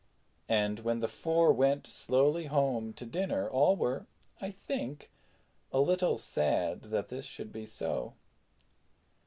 [0.49, 4.07] And when the four went slowly home to dinner all were,
[4.41, 5.11] I think,
[5.71, 8.15] a little sad that this should be so.